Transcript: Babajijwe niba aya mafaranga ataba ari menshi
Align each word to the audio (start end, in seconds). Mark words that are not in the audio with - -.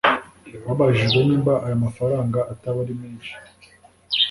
Babajijwe 0.65 1.21
niba 1.29 1.53
aya 1.65 1.77
mafaranga 1.85 2.39
ataba 2.53 2.79
ari 2.83 2.95
menshi 3.01 3.33